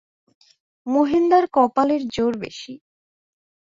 মহিনদার 0.87 1.43
কপালের 1.53 2.01
জোর 2.07 2.33
বেশি। 2.37 2.73